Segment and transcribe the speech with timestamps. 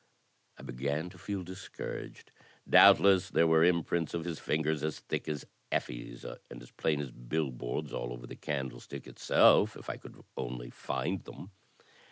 [0.57, 2.31] I began to feel discouraged.
[2.67, 7.11] Doubtless there were imprints of his fingers as thick as ffies and as plain as
[7.11, 11.51] billboards all over the candlestick itself, if I could only find them.